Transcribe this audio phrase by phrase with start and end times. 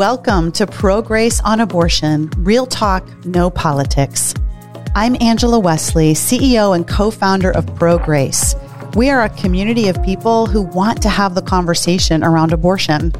[0.00, 4.32] Welcome to Pro Grace on Abortion Real Talk, No Politics.
[4.94, 8.54] I'm Angela Wesley, CEO and co founder of Pro Grace.
[8.96, 13.12] We are a community of people who want to have the conversation around abortion.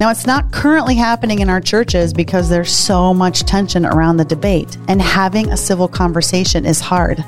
[0.00, 4.24] Now, it's not currently happening in our churches because there's so much tension around the
[4.24, 7.18] debate, and having a civil conversation is hard.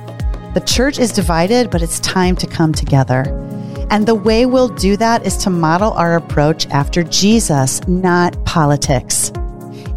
[0.54, 3.22] The church is divided, but it's time to come together.
[3.88, 9.32] And the way we'll do that is to model our approach after Jesus, not politics.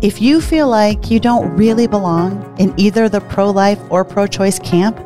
[0.01, 4.27] If you feel like you don't really belong in either the pro life or pro
[4.27, 4.97] choice camp,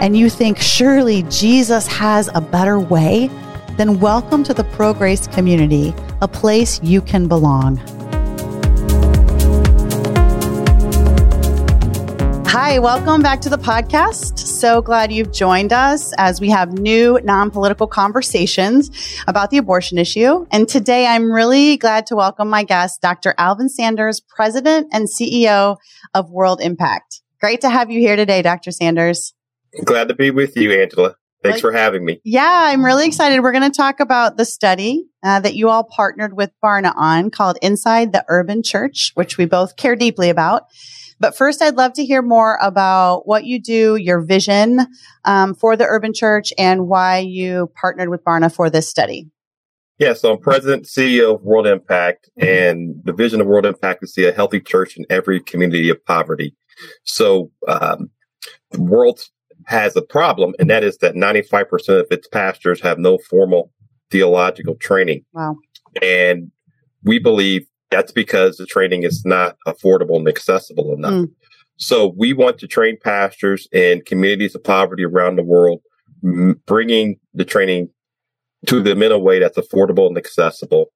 [0.00, 3.30] and you think surely Jesus has a better way,
[3.76, 7.78] then welcome to the Pro Grace community, a place you can belong.
[12.70, 14.38] Hi, welcome back to the podcast.
[14.38, 18.92] So glad you've joined us as we have new non political conversations
[19.26, 20.46] about the abortion issue.
[20.52, 23.34] And today I'm really glad to welcome my guest, Dr.
[23.38, 25.78] Alvin Sanders, President and CEO
[26.14, 27.22] of World Impact.
[27.40, 28.70] Great to have you here today, Dr.
[28.70, 29.34] Sanders.
[29.84, 31.16] Glad to be with you, Angela.
[31.42, 32.20] Thanks for having me.
[32.22, 33.40] Yeah, I'm really excited.
[33.40, 37.32] We're going to talk about the study uh, that you all partnered with Barna on
[37.32, 40.66] called Inside the Urban Church, which we both care deeply about.
[41.20, 44.80] But first, I'd love to hear more about what you do, your vision
[45.26, 49.30] um, for the urban church, and why you partnered with Barna for this study.
[49.98, 54.12] Yeah, so I'm president CEO of World Impact, and the vision of World Impact is
[54.12, 56.56] to see a healthy church in every community of poverty.
[57.04, 58.10] So um,
[58.70, 59.20] the world
[59.66, 63.72] has a problem, and that is that 95% of its pastors have no formal
[64.10, 65.26] theological training.
[65.34, 65.56] Wow.
[66.00, 66.50] And
[67.02, 71.12] we believe that's because the training is not affordable and accessible enough.
[71.12, 71.30] Mm.
[71.76, 75.80] So we want to train pastors in communities of poverty around the world,
[76.22, 77.88] m- bringing the training
[78.66, 80.92] to them in a way that's affordable and accessible.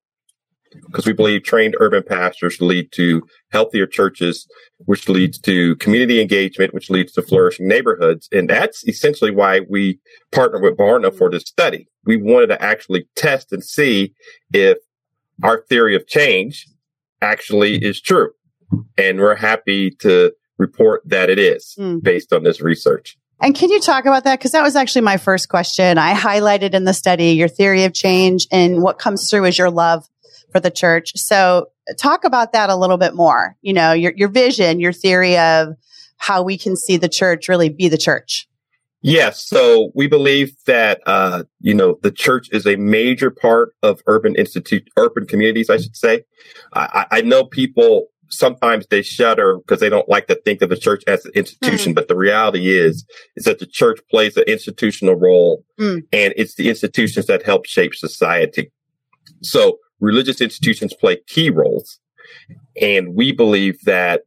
[0.86, 3.22] Because we believe trained urban pastors lead to
[3.52, 4.46] healthier churches,
[4.86, 8.28] which leads to community engagement, which leads to flourishing neighborhoods.
[8.32, 10.00] And that's essentially why we
[10.32, 11.86] partnered with Barna for this study.
[12.04, 14.14] We wanted to actually test and see
[14.52, 14.78] if
[15.44, 16.66] our theory of change
[17.24, 18.30] actually is true.
[18.96, 22.02] And we're happy to report that it is mm.
[22.02, 23.16] based on this research.
[23.40, 24.38] And can you talk about that?
[24.38, 25.98] Because that was actually my first question.
[25.98, 29.70] I highlighted in the study your theory of change and what comes through is your
[29.70, 30.08] love
[30.52, 31.12] for the church.
[31.16, 31.66] So
[31.98, 33.56] talk about that a little bit more.
[33.60, 35.74] You know, your, your vision, your theory of
[36.16, 38.48] how we can see the church really be the church.
[39.06, 39.46] Yes.
[39.46, 44.34] So we believe that, uh, you know, the church is a major part of urban
[44.34, 46.24] institute, urban communities, I should say.
[46.72, 50.76] I, I know people sometimes they shudder because they don't like to think of the
[50.78, 51.92] church as an institution.
[51.92, 51.96] Mm.
[51.96, 53.04] But the reality is,
[53.36, 56.02] is that the church plays an institutional role mm.
[56.10, 58.72] and it's the institutions that help shape society.
[59.42, 62.00] So religious institutions play key roles.
[62.80, 64.22] And we believe that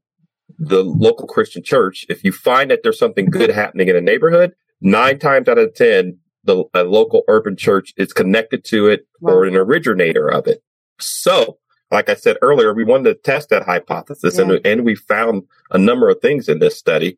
[0.59, 4.53] the local Christian church, if you find that there's something good happening in a neighborhood,
[4.81, 9.33] nine times out of 10, the local urban church is connected to it wow.
[9.33, 10.63] or an originator of it.
[10.99, 11.57] So,
[11.91, 14.43] like I said earlier, we wanted to test that hypothesis yeah.
[14.43, 17.17] and, and we found a number of things in this study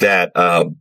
[0.00, 0.76] that, um,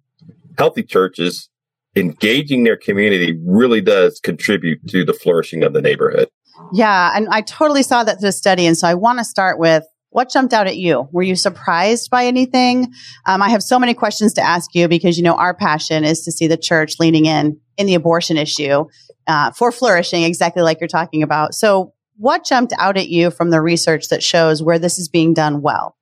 [0.58, 1.50] healthy churches
[1.96, 6.30] engaging their community really does contribute to the flourishing of the neighborhood.
[6.74, 7.12] Yeah.
[7.16, 8.66] And I totally saw that through the study.
[8.66, 11.08] And so I want to start with what jumped out at you?
[11.12, 12.94] Were you surprised by anything?
[13.26, 16.22] Um, I have so many questions to ask you because, you know, our passion is
[16.22, 18.86] to see the church leaning in in the abortion issue
[19.28, 21.54] uh, for flourishing, exactly like you're talking about.
[21.54, 25.34] So, what jumped out at you from the research that shows where this is being
[25.34, 25.96] done well?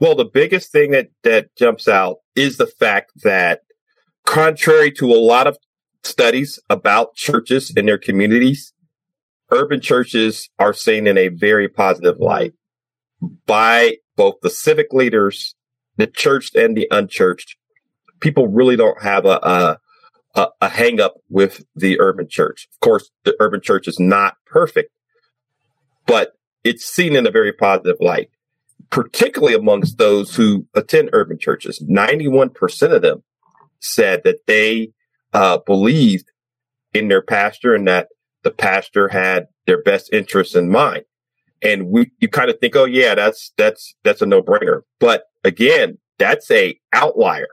[0.00, 3.60] Well, the biggest thing that, that jumps out is the fact that,
[4.26, 5.58] contrary to a lot of
[6.02, 8.72] studies about churches and their communities,
[9.52, 12.54] urban churches are seen in a very positive light
[13.46, 15.54] by both the civic leaders,
[15.96, 17.56] the church and the unchurched.
[18.20, 19.78] People really don't have a,
[20.34, 22.68] a, a hang up with the urban church.
[22.72, 24.92] Of course, the urban church is not perfect,
[26.06, 26.32] but
[26.64, 28.30] it's seen in a very positive light,
[28.90, 31.82] particularly amongst those who attend urban churches.
[31.88, 33.22] 91% of them
[33.80, 34.92] said that they
[35.32, 36.30] uh, believed
[36.92, 38.08] in their pastor and that
[38.42, 41.04] the pastor had their best interests in mind.
[41.62, 44.82] And we, you kind of think, oh yeah, that's, that's, that's a no brainer.
[44.98, 47.48] But again, that's a outlier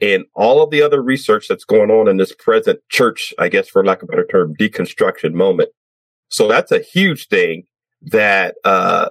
[0.00, 3.68] in all of the other research that's going on in this present church, I guess,
[3.68, 5.68] for lack of a better term, deconstruction moment.
[6.28, 7.64] So that's a huge thing
[8.02, 9.10] that, uh,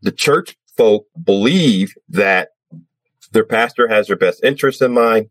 [0.00, 2.50] the church folk believe that
[3.32, 5.28] their pastor has their best interests in mind.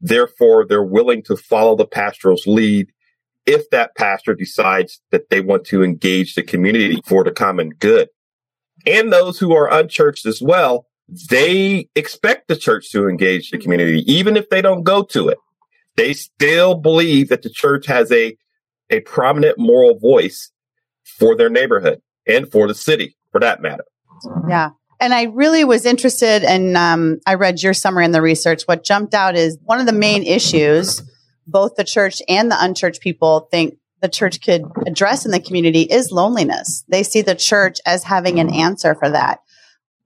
[0.00, 2.92] Therefore, they're willing to follow the pastoral's lead
[3.48, 8.08] if that pastor decides that they want to engage the community for the common good.
[8.86, 10.86] And those who are unchurched as well,
[11.30, 15.38] they expect the church to engage the community, even if they don't go to it.
[15.96, 18.36] They still believe that the church has a,
[18.90, 20.52] a prominent moral voice
[21.02, 23.84] for their neighborhood and for the city for that matter.
[24.46, 24.70] Yeah.
[25.00, 28.64] And I really was interested and um, I read your summary in the research.
[28.64, 31.02] What jumped out is one of the main issues
[31.48, 35.82] both the church and the unchurched people think the church could address in the community
[35.82, 36.84] is loneliness.
[36.88, 39.40] They see the church as having an answer for that.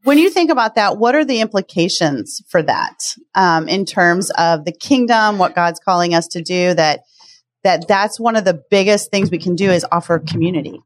[0.04, 4.64] When you think about that, what are the implications for that um, in terms of
[4.64, 6.74] the kingdom, what God's calling us to do?
[6.74, 7.00] That
[7.62, 10.80] that that's one of the biggest things we can do is offer community.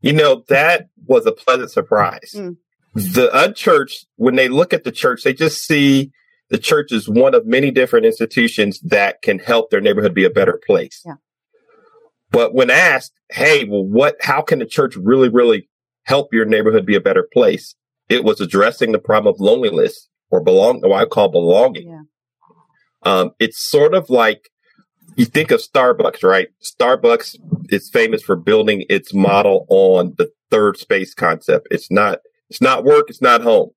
[0.00, 2.32] You know that was a pleasant surprise.
[2.36, 2.58] Mm.
[2.94, 6.12] The unchurched, when they look at the church, they just see
[6.50, 10.30] the church is one of many different institutions that can help their neighborhood be a
[10.30, 11.00] better place.
[11.06, 11.14] Yeah.
[12.30, 15.68] But when asked, hey, well, what, how can the church really, really
[16.02, 17.74] help your neighborhood be a better place?
[18.08, 21.88] It was addressing the problem of loneliness or belong, what I call belonging.
[21.88, 22.00] Yeah.
[23.02, 24.50] Um, it's sort of like
[25.16, 26.48] you think of Starbucks, right?
[26.62, 27.36] Starbucks
[27.68, 31.68] is famous for building its model on the third space concept.
[31.70, 32.18] It's not,
[32.48, 33.06] it's not work.
[33.08, 33.70] It's not home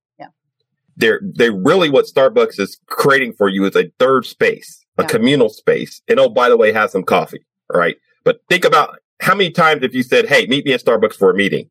[0.95, 5.07] they're they really what Starbucks is creating for you is a third space, a yeah.
[5.07, 6.01] communal space.
[6.07, 7.45] And oh, by the way, have some coffee.
[7.71, 7.97] Right.
[8.23, 11.31] But think about how many times have you said, Hey, meet me at Starbucks for
[11.31, 11.69] a meeting?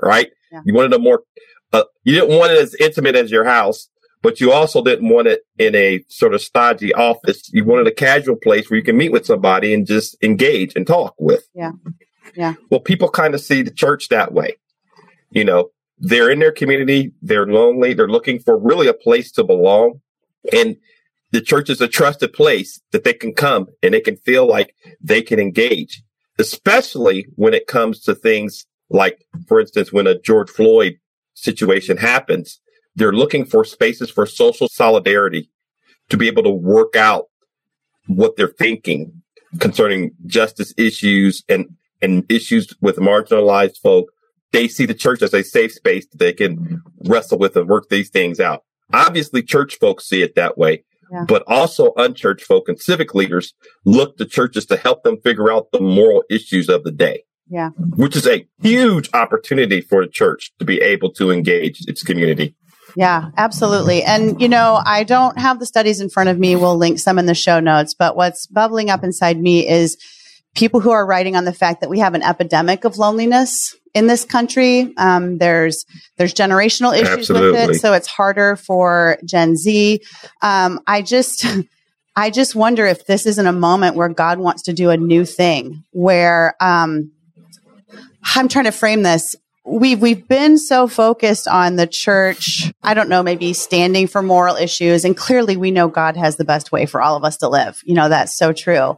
[0.00, 0.30] Right.
[0.52, 0.60] Yeah.
[0.64, 1.22] You wanted a more,
[1.72, 3.88] uh, you didn't want it as intimate as your house,
[4.22, 7.50] but you also didn't want it in a sort of stodgy office.
[7.52, 10.86] You wanted a casual place where you can meet with somebody and just engage and
[10.86, 11.46] talk with.
[11.54, 11.72] Yeah.
[12.34, 12.54] Yeah.
[12.70, 14.56] Well, people kind of see the church that way.
[15.30, 15.70] You know,
[16.00, 17.12] they're in their community.
[17.22, 17.92] They're lonely.
[17.92, 20.00] They're looking for really a place to belong.
[20.52, 20.76] And
[21.30, 24.74] the church is a trusted place that they can come and they can feel like
[25.00, 26.02] they can engage,
[26.38, 30.98] especially when it comes to things like, for instance, when a George Floyd
[31.34, 32.60] situation happens,
[32.96, 35.48] they're looking for spaces for social solidarity
[36.08, 37.26] to be able to work out
[38.06, 39.22] what they're thinking
[39.60, 44.10] concerning justice issues and, and issues with marginalized folk
[44.52, 47.88] they see the church as a safe space that they can wrestle with and work
[47.88, 48.64] these things out.
[48.92, 51.24] Obviously, church folks see it that way, yeah.
[51.28, 53.54] but also unchurched folk and civic leaders
[53.84, 57.22] look to churches to help them figure out the moral issues of the day.
[57.48, 57.70] Yeah.
[57.96, 62.54] Which is a huge opportunity for the church to be able to engage its community.
[62.96, 64.02] Yeah, absolutely.
[64.02, 66.56] And, you know, I don't have the studies in front of me.
[66.56, 69.96] We'll link some in the show notes, but what's bubbling up inside me is
[70.54, 74.06] people who are writing on the fact that we have an epidemic of loneliness in
[74.06, 74.92] this country.
[74.96, 75.84] Um, there's
[76.16, 77.52] there's generational issues Absolutely.
[77.52, 80.00] with it, so it's harder for Gen Z.
[80.42, 81.46] Um, I just
[82.16, 85.24] I just wonder if this isn't a moment where God wants to do a new
[85.24, 85.84] thing.
[85.92, 87.12] Where um,
[88.34, 89.34] I'm trying to frame this.
[89.64, 92.72] We've we've been so focused on the church.
[92.82, 96.44] I don't know, maybe standing for moral issues, and clearly we know God has the
[96.44, 97.80] best way for all of us to live.
[97.84, 98.96] You know that's so true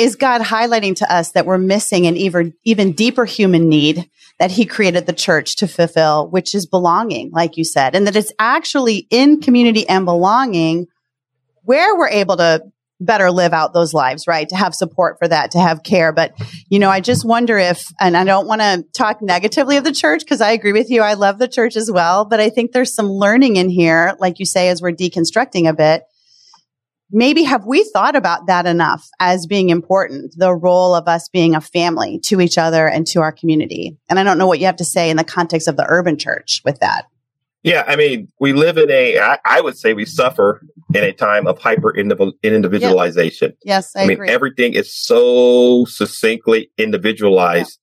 [0.00, 4.08] is God highlighting to us that we're missing an even, even deeper human need
[4.40, 8.16] that he created the church to fulfill, which is belonging, like you said, and that
[8.16, 10.86] it's actually in community and belonging
[11.64, 12.62] where we're able to
[13.00, 14.48] better live out those lives, right?
[14.48, 16.12] To have support for that, to have care.
[16.12, 16.32] But,
[16.68, 19.92] you know, I just wonder if, and I don't want to talk negatively of the
[19.92, 21.02] church because I agree with you.
[21.02, 22.24] I love the church as well.
[22.24, 25.74] But I think there's some learning in here, like you say, as we're deconstructing a
[25.74, 26.02] bit,
[27.12, 31.54] maybe have we thought about that enough as being important, the role of us being
[31.54, 33.96] a family to each other and to our community?
[34.08, 36.18] And I don't know what you have to say in the context of the urban
[36.18, 37.06] church with that.
[37.62, 40.62] Yeah, I mean, we live in a, I, I would say we suffer
[40.94, 43.54] in a time of hyper individualization.
[43.64, 44.28] Yes, I, I mean, agree.
[44.30, 47.78] everything is so succinctly individualized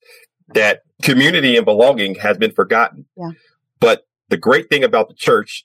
[0.48, 0.54] yeah.
[0.56, 3.06] that community and belonging has been forgotten.
[3.16, 3.32] Yeah.
[3.80, 5.64] But the great thing about the church,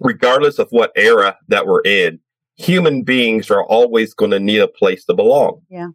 [0.00, 2.18] regardless of what era that we're in,
[2.60, 5.62] human beings are always going to need a place to belong.
[5.70, 5.88] Yeah.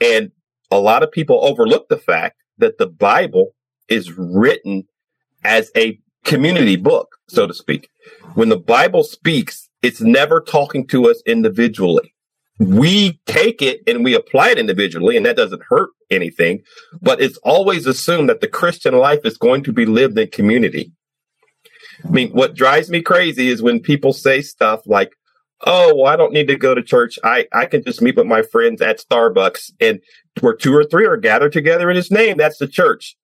[0.00, 0.30] And
[0.70, 3.54] a lot of people overlook the fact that the Bible
[3.88, 4.84] is written
[5.44, 7.88] as a community book, so to speak.
[8.34, 12.14] When the Bible speaks, it's never talking to us individually.
[12.58, 16.62] We take it and we apply it individually, and that doesn't hurt anything,
[17.02, 20.92] but it's always assumed that the Christian life is going to be lived in community.
[22.04, 25.12] I mean, what drives me crazy is when people say stuff like,
[25.64, 27.18] oh, well, I don't need to go to church.
[27.24, 30.00] I, I can just meet with my friends at Starbucks and
[30.40, 33.16] where two or three are gathered together in his name, that's the church.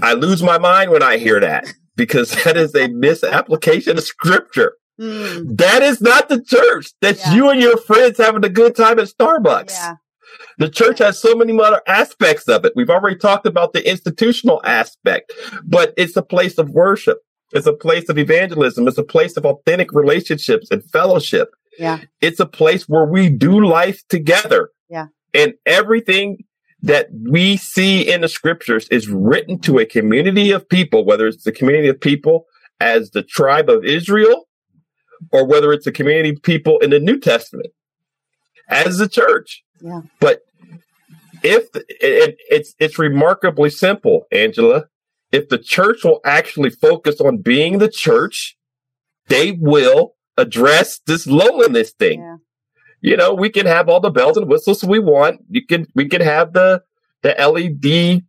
[0.00, 4.74] I lose my mind when I hear that because that is a misapplication of scripture.
[5.00, 5.56] Mm.
[5.56, 6.92] That is not the church.
[7.00, 7.34] That's yeah.
[7.34, 9.72] you and your friends having a good time at Starbucks.
[9.72, 9.96] Yeah.
[10.58, 12.72] The church has so many other aspects of it.
[12.76, 15.32] We've already talked about the institutional aspect,
[15.64, 17.18] but it's a place of worship.
[17.52, 18.86] It's a place of evangelism.
[18.86, 21.50] It's a place of authentic relationships and fellowship.
[21.78, 22.00] Yeah.
[22.20, 24.70] It's a place where we do life together.
[24.88, 25.06] Yeah.
[25.34, 26.44] And everything
[26.82, 31.44] that we see in the scriptures is written to a community of people, whether it's
[31.44, 32.46] the community of people
[32.80, 34.48] as the tribe of Israel
[35.30, 37.68] or whether it's a community of people in the New Testament
[38.68, 39.62] as the church.
[39.80, 40.02] Yeah.
[40.20, 40.40] But
[41.42, 44.86] if it, it's it's remarkably simple, Angela.
[45.30, 48.56] If the church will actually focus on being the church,
[49.28, 52.20] they will address this loneliness thing.
[52.20, 52.36] Yeah.
[53.00, 55.40] You know, we can have all the bells and whistles we want.
[55.50, 56.82] You can we can have the
[57.22, 58.22] the LED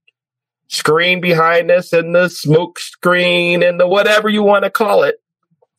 [0.68, 5.16] screen behind us and the smoke screen and the whatever you want to call it.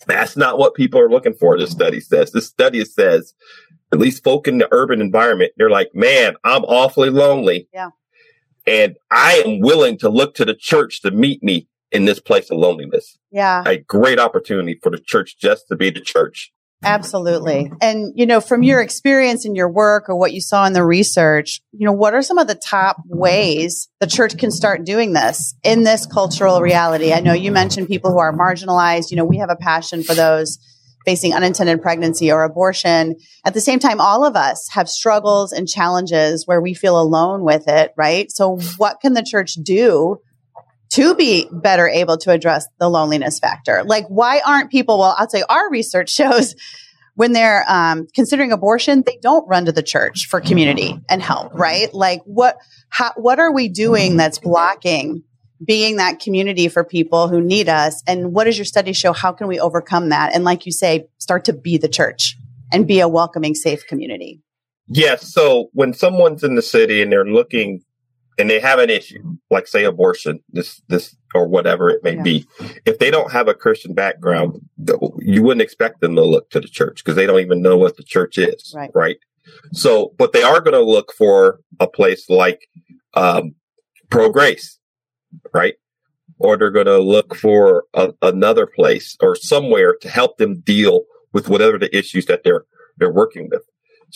[0.07, 1.59] That's not what people are looking for.
[1.59, 2.31] This study says.
[2.31, 3.35] This study says,
[3.93, 7.69] at least folk in the urban environment, they're like, man, I'm awfully lonely.
[7.73, 7.90] Yeah.
[8.66, 12.50] And I am willing to look to the church to meet me in this place
[12.50, 13.16] of loneliness.
[13.30, 13.62] Yeah.
[13.64, 16.52] A great opportunity for the church just to be the church.
[16.82, 17.70] Absolutely.
[17.80, 20.84] And, you know, from your experience in your work or what you saw in the
[20.84, 25.14] research, you know, what are some of the top ways the church can start doing
[25.14, 27.12] this in this cultural reality?
[27.12, 29.10] I know you mentioned people who are marginalized.
[29.10, 30.58] You know, we have a passion for those
[31.06, 33.14] facing unintended pregnancy or abortion.
[33.46, 37.44] At the same time, all of us have struggles and challenges where we feel alone
[37.44, 38.30] with it, right?
[38.30, 40.18] So what can the church do
[40.93, 43.83] to be better able to address the loneliness factor.
[43.85, 44.99] Like, why aren't people?
[44.99, 46.55] Well, I'll say our research shows
[47.17, 51.55] when they're um, considering abortion, they don't run to the church for community and help,
[51.55, 51.93] right?
[51.95, 55.23] Like, what how, what are we doing that's blocking
[55.64, 58.03] being that community for people who need us?
[58.07, 59.12] And what does your study show?
[59.12, 60.35] How can we overcome that?
[60.35, 62.37] And like you say, start to be the church
[62.73, 64.41] and be a welcoming, safe community.
[64.88, 65.33] Yes.
[65.33, 67.83] So when someone's in the city and they're looking
[68.38, 72.23] and they have an issue, like say abortion, this, this, or whatever it may Yeah.
[72.23, 72.47] be,
[72.85, 74.61] if they don't have a Christian background,
[75.19, 77.97] you wouldn't expect them to look to the church because they don't even know what
[77.97, 78.73] the church is.
[78.95, 79.19] Right.
[79.73, 82.67] So, but they are going to look for a place like,
[83.14, 83.55] um,
[84.11, 84.79] pro grace,
[85.53, 85.75] right?
[86.38, 91.03] Or they're going to look for a, another place or somewhere to help them deal
[91.33, 92.64] with whatever the issues that they're,
[92.97, 93.62] they're working with.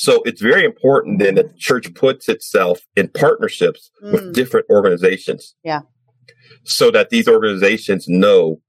[0.01, 4.13] So it's very important then that the church puts itself in partnerships Mm.
[4.13, 5.57] with different organizations.
[5.65, 5.81] Yeah.
[6.63, 8.61] So that these organizations know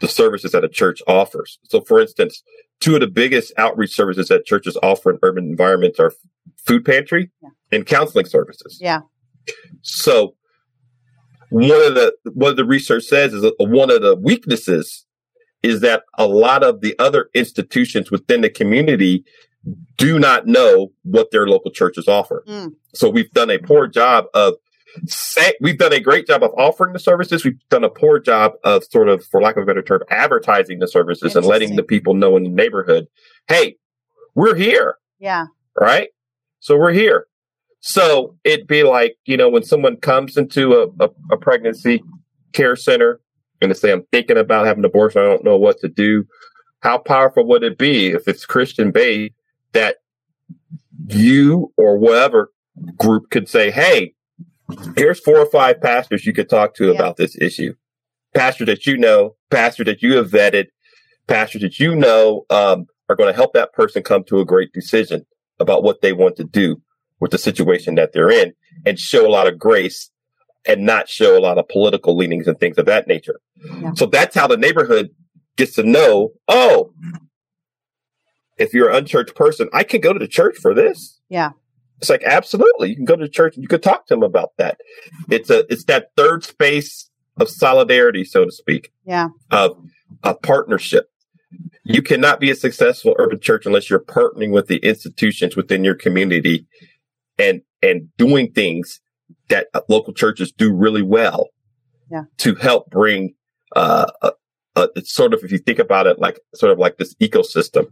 [0.00, 1.58] the services that a church offers.
[1.68, 2.42] So for instance,
[2.80, 6.14] two of the biggest outreach services that churches offer in urban environments are
[6.66, 7.50] food pantry Yeah.
[7.70, 8.78] and counseling services.
[8.80, 9.00] Yeah.
[9.82, 10.36] So
[11.50, 15.04] one of the what the research says is one of the weaknesses
[15.62, 19.22] is that a lot of the other institutions within the community
[19.96, 22.42] do not know what their local churches offer.
[22.48, 22.74] Mm.
[22.94, 24.54] So we've done a poor job of
[25.06, 27.44] say, we've done a great job of offering the services.
[27.44, 30.78] We've done a poor job of sort of, for lack of a better term, advertising
[30.78, 33.06] the services and letting the people know in the neighborhood,
[33.48, 33.76] hey,
[34.34, 35.46] we're here Yeah.
[35.78, 36.08] right?
[36.60, 37.26] So we're here.
[37.80, 42.02] So it'd be like, you know, when someone comes into a, a, a pregnancy
[42.52, 43.20] care center
[43.60, 46.24] and they say, I'm thinking about having an abortion, I don't know what to do.
[46.80, 49.34] How powerful would it be if it's Christian based
[49.72, 49.96] that
[51.08, 52.52] you or whatever
[52.96, 54.14] group could say, Hey,
[54.96, 56.92] here's four or five pastors you could talk to Yeah.
[56.94, 57.74] about this issue.
[58.34, 60.66] Pastor that you know, pastor that you have vetted,
[61.26, 64.72] pastors that you know um, are going to help that person come to a great
[64.72, 65.26] decision
[65.58, 66.80] about what they want to do
[67.18, 68.52] with the situation that they're in
[68.86, 70.10] and show a lot of grace
[70.66, 73.40] and not show a lot of political leanings and things of that nature.
[73.80, 73.92] Yeah.
[73.94, 75.10] So that's how the neighborhood
[75.56, 76.92] gets to know, oh,
[78.60, 81.18] if you're an unchurched person, I can go to the church for this.
[81.28, 81.50] Yeah.
[81.98, 84.22] It's like absolutely, you can go to the church and you could talk to them
[84.22, 84.78] about that.
[85.28, 89.28] It's a it's that third space of solidarity, so to speak, Yeah.
[89.50, 89.76] of
[90.22, 91.10] a partnership.
[91.84, 95.94] You cannot be a successful urban church unless you're partnering with the institutions within your
[95.94, 96.66] community
[97.38, 99.00] and and doing things
[99.48, 101.48] that local churches do really well
[102.10, 102.24] Yeah.
[102.38, 103.34] to help bring
[103.76, 104.32] uh, a,
[104.76, 107.86] a, it's sort of if you think about it like sort of like this ecosystem,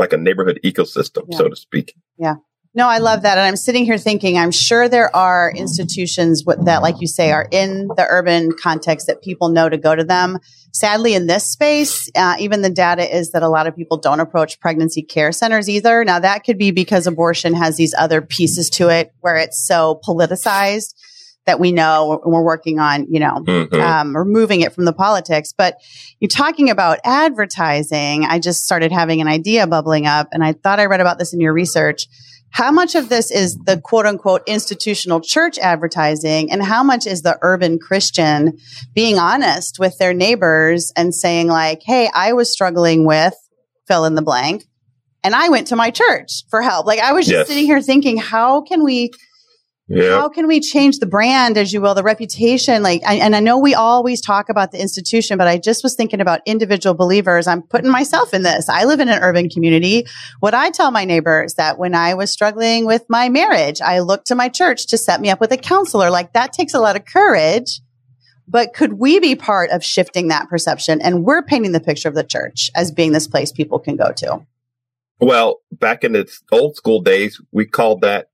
[0.00, 1.38] like a neighborhood ecosystem, Yeah.
[1.38, 1.94] so to speak.
[2.18, 2.36] Yeah.
[2.72, 3.36] No, I love that.
[3.36, 7.48] And I'm sitting here thinking, I'm sure there are institutions that, like you say, are
[7.50, 10.38] in the urban context that people know to go to them.
[10.72, 14.20] Sadly, in this space, uh, even the data is that a lot of people don't
[14.20, 16.04] approach pregnancy care centers either.
[16.04, 20.00] Now, that could be because abortion has these other pieces to it where it's so
[20.06, 20.94] politicized
[21.50, 23.72] that we know and we're working on, you know, Mhm.
[23.82, 25.52] um, removing it from the politics.
[25.56, 25.78] But
[26.20, 28.24] you're talking about advertising.
[28.24, 31.32] I just started having an idea bubbling up, and I thought I read about this
[31.34, 32.06] in your research.
[32.52, 37.22] how much of this is the quote unquote institutional church advertising and how much is
[37.22, 38.58] the urban Christian
[38.92, 43.34] being honest with their neighbors and saying like, Hey, I was struggling with
[43.86, 44.64] fill in the blank
[45.22, 46.86] and I went to my church for help.
[46.86, 47.46] Like I was just yes.
[47.46, 49.12] sitting here thinking, how can we
[49.92, 50.20] yeah.
[50.20, 52.80] How can we change the brand, as you will, the reputation?
[52.80, 55.96] Like, I, and I know we always talk about the institution, but I just was
[55.96, 57.48] thinking about individual believers.
[57.48, 58.68] I'm putting myself in this.
[58.68, 60.06] I live in an urban community.
[60.38, 64.28] What I tell my neighbors that when I was struggling with my marriage, I looked
[64.28, 66.08] to my church to set me up with a counselor.
[66.08, 67.80] Like that takes a lot of courage.
[68.46, 71.00] But could we be part of shifting that perception?
[71.00, 74.12] And we're painting the picture of the church as being this place people can go
[74.12, 74.46] to.
[75.20, 78.29] Well, back in the old school days, we called that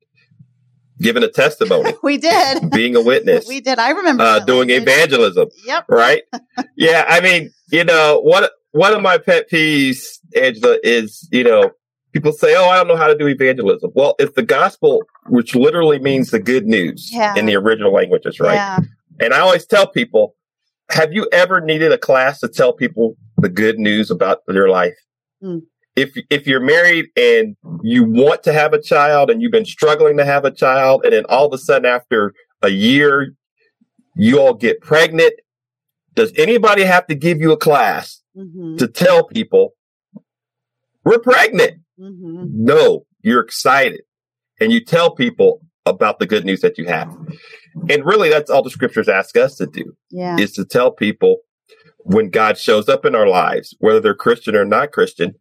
[1.00, 1.92] giving a testimony.
[2.02, 2.70] we did.
[2.70, 3.46] Being a witness.
[3.48, 3.78] we did.
[3.78, 5.48] I remember uh, doing evangelism.
[5.64, 5.86] Yep.
[5.88, 6.22] Right.
[6.76, 7.04] yeah.
[7.08, 11.70] I mean, you know, what one of my pet peeves, Angela, is you know
[12.12, 15.54] people say, "Oh, I don't know how to do evangelism." Well, it's the gospel, which
[15.54, 17.34] literally means the good news yeah.
[17.36, 18.54] in the original languages, right?
[18.54, 18.78] Yeah.
[19.18, 20.34] And I always tell people,
[20.90, 24.96] have you ever needed a class to tell people the good news about their life?
[25.42, 25.62] Mm
[25.96, 30.18] if if you're married and you want to have a child and you've been struggling
[30.18, 33.34] to have a child and then all of a sudden after a year
[34.14, 35.32] you all get pregnant
[36.14, 38.76] does anybody have to give you a class mm-hmm.
[38.76, 39.74] to tell people
[41.04, 42.44] we're pregnant mm-hmm.
[42.46, 44.02] no you're excited
[44.60, 47.16] and you tell people about the good news that you have
[47.88, 50.36] and really that's all the scriptures ask us to do yeah.
[50.38, 51.38] is to tell people
[52.00, 55.34] when god shows up in our lives whether they're christian or not christian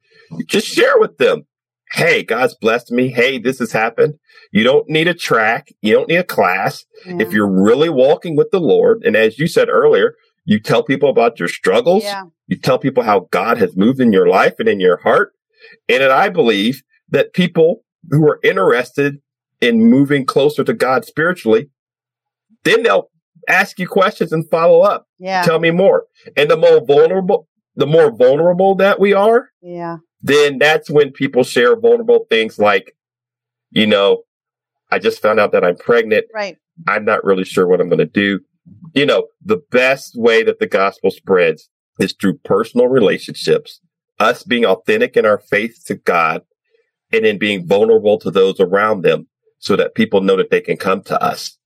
[0.47, 1.45] just share with them.
[1.91, 3.09] Hey, God's blessed me.
[3.09, 4.15] Hey, this has happened.
[4.51, 5.69] You don't need a track.
[5.81, 6.85] You don't need a class.
[7.05, 7.17] Yeah.
[7.19, 10.15] If you're really walking with the Lord, and as you said earlier,
[10.45, 12.03] you tell people about your struggles.
[12.03, 12.23] Yeah.
[12.47, 15.33] You tell people how God has moved in your life and in your heart.
[15.89, 19.21] And I believe that people who are interested
[19.61, 21.69] in moving closer to God spiritually,
[22.63, 23.09] then they'll
[23.47, 25.07] ask you questions and follow up.
[25.17, 25.43] Yeah.
[25.43, 26.05] Tell me more.
[26.35, 31.43] And the more vulnerable, the more vulnerable that we are, yeah then that's when people
[31.43, 32.95] share vulnerable things like,
[33.69, 34.23] you know,
[34.91, 36.25] I just found out that I'm pregnant.
[36.33, 36.57] Right.
[36.87, 38.39] I'm not really sure what I'm going to do.
[38.95, 43.79] You know, the best way that the gospel spreads is through personal relationships,
[44.19, 46.41] us being authentic in our faith to God,
[47.13, 49.27] and then being vulnerable to those around them
[49.59, 51.59] so that people know that they can come to us.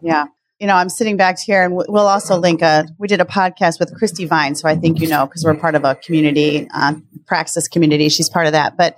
[0.00, 0.26] Yeah
[0.58, 3.80] you know, I'm sitting back here and we'll also link a, we did a podcast
[3.80, 4.54] with Christy Vine.
[4.54, 6.94] So I think, you know, because we're part of a community, uh,
[7.26, 8.76] Praxis community, she's part of that.
[8.76, 8.96] But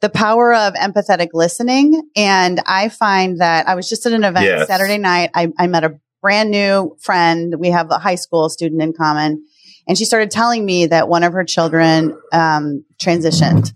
[0.00, 2.02] the power of empathetic listening.
[2.14, 4.68] And I find that I was just at an event yes.
[4.68, 5.30] Saturday night.
[5.34, 7.54] I, I met a brand new friend.
[7.58, 9.44] We have a high school student in common.
[9.88, 13.72] And she started telling me that one of her children um, transitioned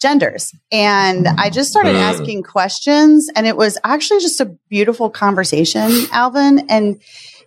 [0.00, 0.54] genders.
[0.70, 2.00] And I just started mm.
[2.00, 6.66] asking questions and it was actually just a beautiful conversation, Alvin.
[6.68, 7.00] And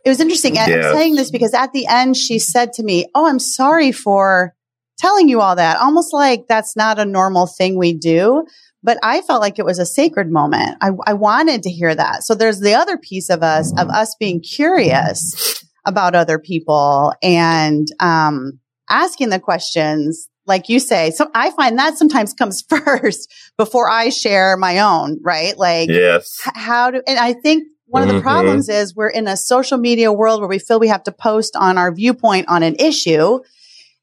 [0.03, 0.57] it was interesting.
[0.57, 4.55] I'm saying this because at the end she said to me, Oh, I'm sorry for
[4.97, 5.77] telling you all that.
[5.77, 8.45] Almost like that's not a normal thing we do.
[8.83, 10.77] But I felt like it was a sacred moment.
[10.81, 12.23] I, I wanted to hear that.
[12.23, 17.87] So there's the other piece of us, of us being curious about other people and
[17.99, 21.11] um, asking the questions like you say.
[21.11, 25.57] So I find that sometimes comes first before I share my own, right?
[25.57, 26.39] Like, yes.
[26.55, 28.23] how do, and I think one of the mm-hmm.
[28.23, 31.55] problems is we're in a social media world where we feel we have to post
[31.57, 33.39] on our viewpoint on an issue.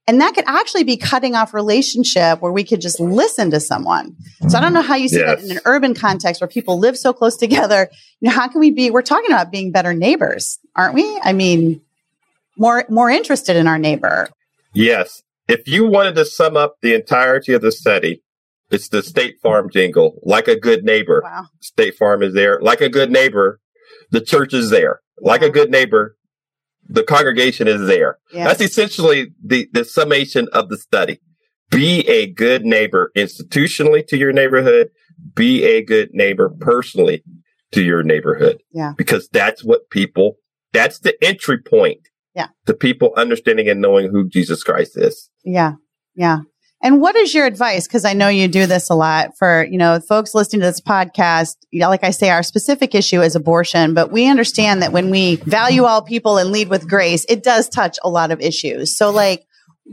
[0.07, 4.15] And that could actually be cutting off relationship where we could just listen to someone.
[4.49, 5.41] So I don't know how you see yes.
[5.41, 7.89] that in an urban context where people live so close together.
[8.21, 11.19] You know, how can we be, we're talking about being better neighbors, aren't we?
[11.23, 11.81] I mean,
[12.57, 14.29] more, more interested in our neighbor.
[14.75, 15.23] Yes.
[15.49, 18.23] If you wanted to sum up the entirety of the study,
[18.71, 20.21] it's the State Farm jingle.
[20.23, 21.47] Like a good neighbor, wow.
[21.61, 22.61] State Farm is there.
[22.61, 23.61] Like a good neighbor,
[24.11, 25.01] the church is there.
[25.21, 26.17] Like a good neighbor,
[26.87, 28.19] the congregation is there.
[28.33, 31.21] That's essentially the, the summation of the study.
[31.71, 34.91] Be a good neighbor institutionally to your neighborhood.
[35.35, 37.25] Be a good neighbor personally
[37.73, 38.59] to your neighborhood.
[38.73, 38.93] Yeah.
[38.97, 40.37] Because that's what people,
[40.73, 42.09] that's the entry point
[42.39, 42.49] yeah.
[42.67, 45.29] To people understanding and knowing who Jesus Christ is.
[45.49, 45.75] Yeah.
[46.15, 46.41] Yeah.
[46.81, 47.89] And what is your advice?
[47.89, 50.81] Because I know you do this a lot for, you know, folks listening to this
[50.81, 51.57] podcast.
[51.73, 55.11] You know, like I say, our specific issue is abortion, but we understand that when
[55.11, 58.97] we value all people and lead with grace, it does touch a lot of issues.
[58.97, 59.45] So, like,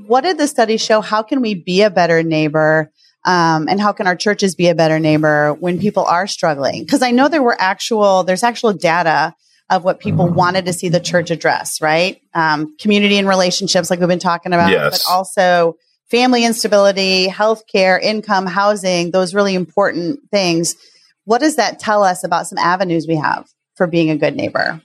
[0.05, 1.01] what did the study show?
[1.01, 2.91] How can we be a better neighbor?
[3.25, 6.83] Um, and how can our churches be a better neighbor when people are struggling?
[6.83, 9.33] Because I know there were actual, there's actual data
[9.69, 12.21] of what people wanted to see the church address, right?
[12.34, 15.04] Um, community and relationships, like we've been talking about, yes.
[15.04, 15.75] but also
[16.10, 20.75] family instability, healthcare, income, housing, those really important things.
[21.23, 24.80] what does that tell us about some avenues we have for being a good neighbor?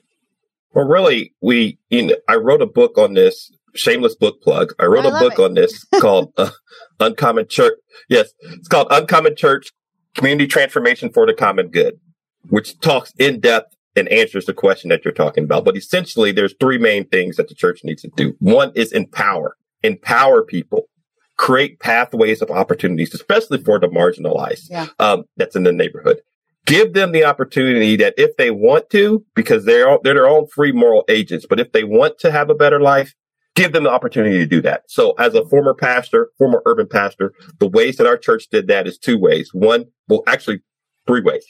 [0.73, 4.73] Well, really, we, you know, I wrote a book on this, shameless book plug.
[4.79, 5.43] I wrote I a book it.
[5.43, 6.51] on this called uh,
[6.99, 7.75] Uncommon Church.
[8.09, 9.71] Yes, it's called Uncommon Church
[10.15, 12.01] Community Transformation for the Common Good,
[12.49, 15.65] which talks in depth and answers the question that you're talking about.
[15.65, 18.37] But essentially, there's three main things that the church needs to do.
[18.39, 20.89] One is empower, empower people,
[21.37, 24.89] create pathways of opportunities, especially for the marginalized yeah.
[24.99, 26.21] um, that's in the neighborhood
[26.67, 30.71] give them the opportunity that if they want to, because they're, they're their own free
[30.71, 33.15] moral agents, but if they want to have a better life,
[33.57, 34.85] give them the opportunity to do that.
[34.87, 38.87] So as a former pastor, former urban pastor, the ways that our church did that
[38.87, 39.51] is two ways.
[39.53, 40.61] One, well, actually
[41.07, 41.45] three ways.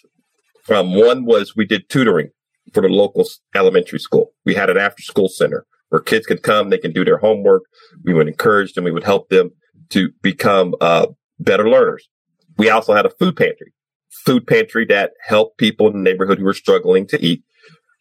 [0.71, 2.31] Um, one was we did tutoring
[2.73, 4.33] for the local elementary school.
[4.45, 7.63] We had an after school center where kids could come, they can do their homework.
[8.05, 8.85] We would encourage them.
[8.85, 9.51] We would help them
[9.91, 11.09] to become, uh,
[11.41, 12.09] better learners.
[12.59, 13.73] We also had a food pantry
[14.11, 17.43] food pantry that helped people in the neighborhood who were struggling to eat.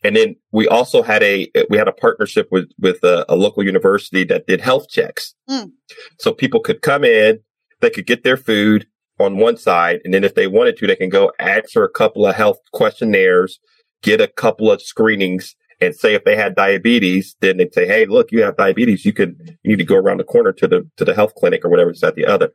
[0.04, 3.64] And then we also had a we had a partnership with with a, a local
[3.64, 5.72] university that did health checks, mm.
[6.20, 7.40] so people could come in,
[7.82, 8.88] they could get their food
[9.20, 12.26] on one side, and then if they wanted to, they can go answer a couple
[12.26, 13.60] of health questionnaires,
[14.02, 18.06] get a couple of screenings, and say if they had diabetes, then they'd say, "Hey,
[18.06, 19.06] look, you have diabetes.
[19.06, 21.64] You could you need to go around the corner to the to the health clinic
[21.64, 22.52] or whatever." It's at the other.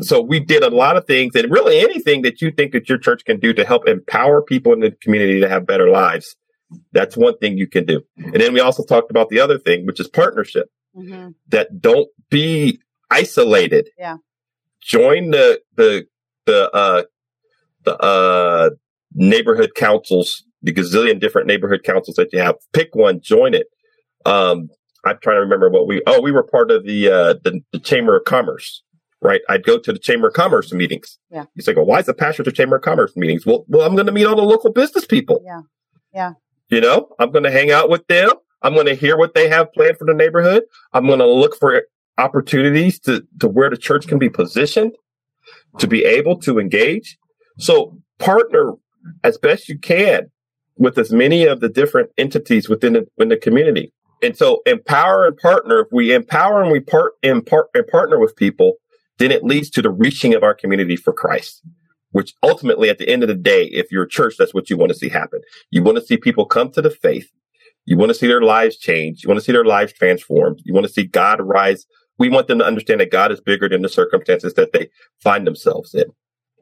[0.00, 2.98] So we did a lot of things and really anything that you think that your
[2.98, 6.36] church can do to help empower people in the community to have better lives.
[6.92, 8.02] That's one thing you can do.
[8.16, 10.68] And then we also talked about the other thing, which is partnership.
[10.96, 11.30] Mm-hmm.
[11.48, 13.90] That don't be isolated.
[13.98, 14.16] Yeah.
[14.84, 16.06] Join the the
[16.46, 17.02] the uh
[17.84, 18.70] the uh
[19.14, 22.56] neighborhood councils, the gazillion different neighborhood councils that you have.
[22.72, 23.66] Pick one, join it.
[24.26, 24.68] Um
[25.04, 27.78] I'm trying to remember what we oh, we were part of the uh the, the
[27.78, 28.82] Chamber of Commerce
[29.24, 29.40] right?
[29.48, 31.18] I'd go to the Chamber of Commerce meetings.
[31.30, 31.46] Yeah.
[31.54, 33.44] You say, well, why is the pastor at the Chamber of Commerce meetings?
[33.46, 35.42] Well, well, I'm going to meet all the local business people.
[35.44, 35.62] Yeah.
[36.12, 36.32] Yeah.
[36.68, 38.30] You know, I'm going to hang out with them.
[38.62, 40.64] I'm going to hear what they have planned for the neighborhood.
[40.92, 41.82] I'm going to look for
[42.18, 44.92] opportunities to, to where the church can be positioned
[45.78, 47.18] to be able to engage.
[47.58, 48.72] So partner
[49.22, 50.30] as best you can
[50.76, 53.92] with as many of the different entities within the, within the community.
[54.22, 55.80] And so empower and partner.
[55.80, 58.74] If we empower and we part and, part, and partner with people,
[59.18, 61.62] then it leads to the reaching of our community for Christ,
[62.12, 64.76] which ultimately at the end of the day, if you're a church, that's what you
[64.76, 65.40] want to see happen.
[65.70, 67.28] You want to see people come to the faith.
[67.84, 69.22] You want to see their lives change.
[69.22, 70.60] You want to see their lives transformed.
[70.64, 71.84] You want to see God rise.
[72.18, 75.46] We want them to understand that God is bigger than the circumstances that they find
[75.46, 76.04] themselves in.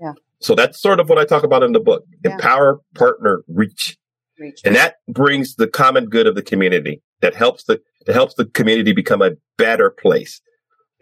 [0.00, 0.12] Yeah.
[0.40, 2.04] So that's sort of what I talk about in the book.
[2.24, 2.32] Yeah.
[2.32, 3.98] Empower, partner, reach.
[4.38, 4.60] reach.
[4.64, 8.46] And that brings the common good of the community that helps the, that helps the
[8.46, 10.40] community become a better place.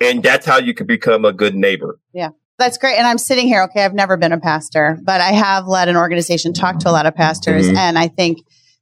[0.01, 1.99] And that's how you can become a good neighbor.
[2.13, 2.31] Yeah.
[2.59, 2.99] That's great.
[2.99, 3.63] And I'm sitting here.
[3.63, 3.85] Okay.
[3.85, 7.07] I've never been a pastor, but I have led an organization, talked to a lot
[7.07, 7.67] of pastors.
[7.67, 7.77] Mm-hmm.
[7.77, 8.39] And I think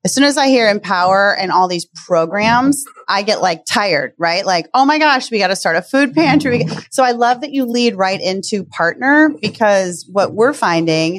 [0.08, 4.46] as soon as I hear empower and all these programs, I get like tired, right?
[4.46, 6.64] Like, oh my gosh, we got to start a food pantry.
[6.90, 11.16] So I love that you lead right into partner because what we're finding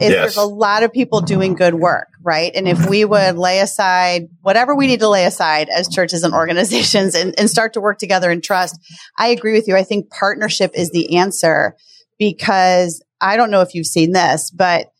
[0.00, 0.14] is yes.
[0.14, 2.50] there's a lot of people doing good work, right?
[2.54, 6.32] And if we would lay aside whatever we need to lay aside as churches and
[6.32, 8.80] organizations and, and start to work together in trust,
[9.18, 9.76] I agree with you.
[9.76, 11.76] I think partnership is the answer
[12.18, 14.91] because I don't know if you've seen this, but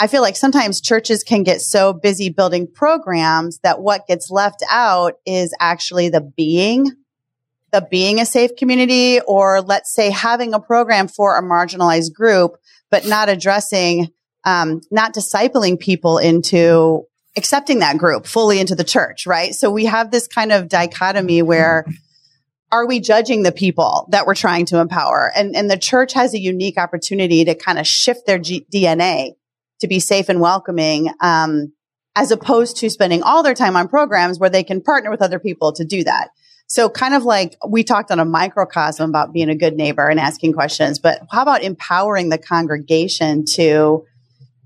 [0.00, 4.64] I feel like sometimes churches can get so busy building programs that what gets left
[4.70, 6.90] out is actually the being
[7.70, 12.56] the being a safe community or let's say having a program for a marginalized group
[12.88, 14.08] but not addressing
[14.44, 19.54] um, not discipling people into accepting that group fully into the church, right?
[19.54, 21.84] So we have this kind of dichotomy where
[22.72, 25.30] are we judging the people that we're trying to empower?
[25.36, 29.34] And, and the church has a unique opportunity to kind of shift their G- DNA
[29.80, 31.72] to be safe and welcoming, um,
[32.16, 35.38] as opposed to spending all their time on programs where they can partner with other
[35.38, 36.30] people to do that.
[36.66, 40.20] So kind of like we talked on a microcosm about being a good neighbor and
[40.20, 44.04] asking questions, but how about empowering the congregation to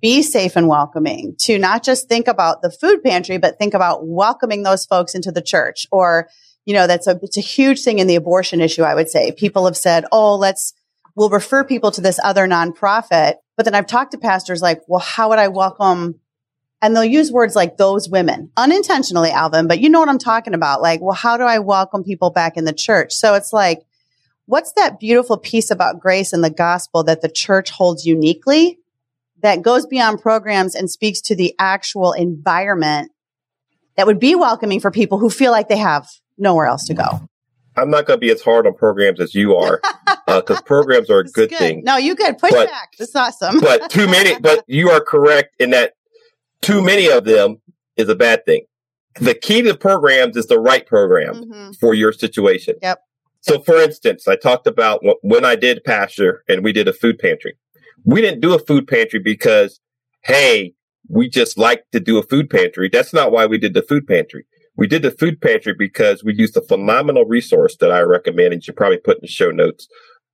[0.03, 4.07] be safe and welcoming, to not just think about the food pantry, but think about
[4.07, 5.87] welcoming those folks into the church.
[5.91, 6.29] Or,
[6.67, 9.33] you know, that's a, it's a huge thing in the abortion issue, I would say.
[9.33, 10.75] People have said, oh, let's,
[11.17, 13.37] we'll refer people to this other nonprofit.
[13.57, 16.21] But then I've talked to pastors like, well, how would I welcome?
[16.83, 20.55] And they'll use words like those women unintentionally, Alvin, but you know what I'm talking
[20.55, 20.83] about.
[20.83, 23.13] Like, well, how do I welcome people back in the church?
[23.13, 23.81] So it's like,
[24.47, 28.79] what's that beautiful piece about grace and the gospel that the church holds uniquely
[29.43, 33.13] that goes beyond programs and speaks to the actual environment
[33.97, 37.29] that would be welcoming for people who feel like they have nowhere else to go.
[37.77, 39.81] I'm not going to be as hard on programs as you are,
[40.27, 41.83] because uh, programs are a good, good, thing.
[41.85, 42.95] No, you could push but, back.
[42.99, 43.61] That's awesome.
[43.61, 44.39] but too many.
[44.45, 45.95] But you are correct in that
[46.61, 47.61] too many of them
[47.97, 48.65] is a bad thing.
[49.21, 51.73] The key to programs is the right program mm-hmm.
[51.73, 52.77] for your situation.
[52.83, 53.01] Yep.
[53.41, 57.19] So, for instance, I talked about when I did pasture and we did a food
[57.19, 57.57] pantry.
[58.05, 59.81] We didn't do a food pantry because,
[60.23, 60.75] hey,
[61.09, 62.89] we just like to do a food pantry.
[62.89, 64.47] That's not why we did the food pantry.
[64.77, 68.63] We did the food pantry because we used a phenomenal resource that I recommend and
[68.63, 69.89] you should probably put in the show notes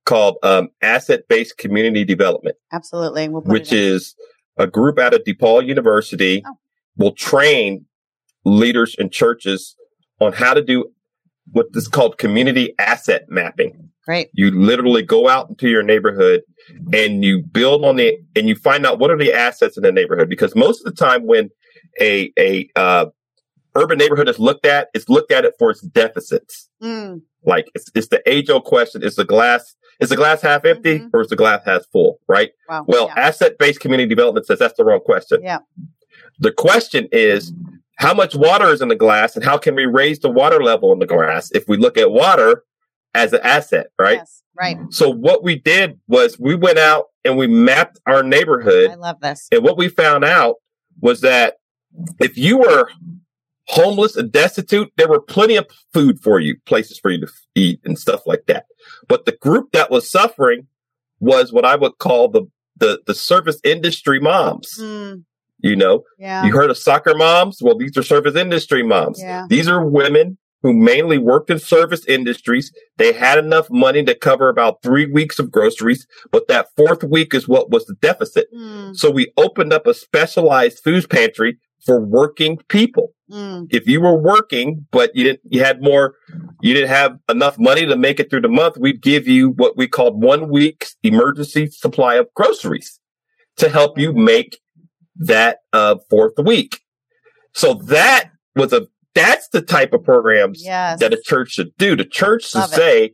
[0.05, 2.55] called um, Asset Based Community Development.
[2.71, 3.29] Absolutely.
[3.29, 4.15] We'll which is
[4.57, 6.57] a group out of DePaul University oh.
[6.97, 7.85] will train
[8.43, 9.75] leaders and churches
[10.19, 10.91] on how to do
[11.51, 13.89] what is called community asset mapping.
[14.07, 14.29] Right.
[14.33, 16.41] You literally go out into your neighborhood
[16.91, 19.91] and you build on the and you find out what are the assets in the
[19.91, 21.49] neighborhood because most of the time when
[21.99, 23.05] a a uh,
[23.75, 26.69] urban neighborhood is looked at, it's looked at it for its deficits.
[26.81, 27.21] Mm.
[27.43, 30.99] Like it's, it's the age old question: Is the glass is the glass half empty
[30.99, 31.07] mm-hmm.
[31.13, 32.19] or is the glass half full?
[32.27, 32.51] Right.
[32.67, 32.85] Wow.
[32.87, 33.27] Well, yeah.
[33.27, 35.41] asset based community development says that's the wrong question.
[35.43, 35.59] Yeah.
[36.39, 37.53] The question is
[37.97, 40.91] how much water is in the glass and how can we raise the water level
[40.91, 42.63] in the glass if we look at water
[43.13, 44.17] as an asset, right?
[44.17, 44.77] Yes, right.
[44.89, 48.89] So what we did was we went out and we mapped our neighborhood.
[48.89, 49.47] I love this.
[49.51, 50.55] And what we found out
[50.99, 51.57] was that
[52.19, 52.89] if you were
[53.71, 57.79] homeless and destitute, there were plenty of food for you, places for you to eat
[57.85, 58.65] and stuff like that.
[59.07, 60.67] But the group that was suffering
[61.19, 62.43] was what I would call the
[62.77, 64.69] the, the service industry moms.
[64.79, 65.23] Mm.
[65.59, 66.43] You know, yeah.
[66.43, 67.59] you heard of soccer moms?
[67.61, 69.21] Well, these are service industry moms.
[69.21, 69.45] Yeah.
[69.47, 72.71] These are women who mainly worked in service industries.
[72.97, 77.35] They had enough money to cover about three weeks of groceries, but that fourth week
[77.35, 78.47] is what was the deficit.
[78.51, 78.95] Mm.
[78.95, 83.13] So we opened up a specialized food pantry for working people.
[83.29, 83.67] Mm.
[83.69, 86.15] If you were working, but you didn't, you had more,
[86.61, 89.77] you didn't have enough money to make it through the month, we'd give you what
[89.77, 92.99] we called one week's emergency supply of groceries
[93.57, 94.59] to help you make
[95.15, 96.81] that uh, fourth week.
[97.53, 100.99] So that was a, that's the type of programs yes.
[100.99, 101.95] that a church should do.
[101.95, 103.11] The church should say,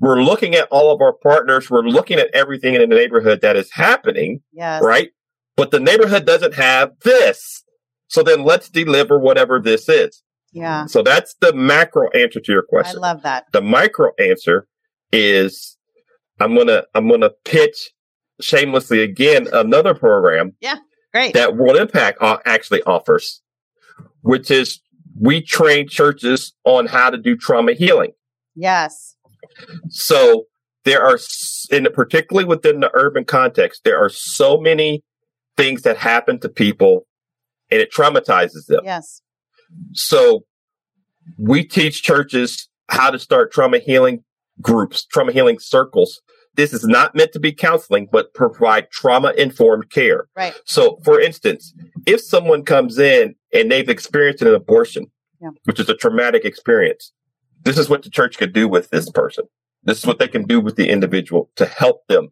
[0.00, 1.70] we're looking at all of our partners.
[1.70, 4.40] We're looking at everything in the neighborhood that is happening.
[4.52, 4.82] Yes.
[4.82, 5.10] Right.
[5.56, 7.62] But the neighborhood doesn't have this.
[8.08, 10.22] So then let's deliver whatever this is.
[10.52, 10.86] Yeah.
[10.86, 12.98] So that's the macro answer to your question.
[12.98, 13.46] I love that.
[13.52, 14.66] The micro answer
[15.12, 15.76] is
[16.40, 17.90] I'm going to, I'm going to pitch
[18.40, 20.54] shamelessly again another program.
[20.60, 20.76] Yeah.
[21.12, 21.34] Great.
[21.34, 23.42] That World Impact actually offers,
[24.20, 24.80] which is
[25.18, 28.12] we train churches on how to do trauma healing.
[28.54, 29.16] Yes.
[29.88, 30.44] So
[30.84, 31.18] there are,
[31.70, 35.02] in particularly within the urban context, there are so many
[35.56, 37.06] things that happen to people
[37.70, 38.80] and it traumatizes them.
[38.84, 39.22] Yes.
[39.92, 40.44] So
[41.38, 44.24] we teach churches how to start trauma healing
[44.60, 46.20] groups, trauma healing circles.
[46.54, 50.28] This is not meant to be counseling, but provide trauma informed care.
[50.34, 50.54] Right.
[50.64, 51.74] So, for instance,
[52.06, 55.06] if someone comes in and they've experienced an abortion,
[55.40, 55.50] yeah.
[55.64, 57.12] which is a traumatic experience,
[57.62, 59.44] this is what the church could do with this person.
[59.82, 62.28] This is what they can do with the individual to help them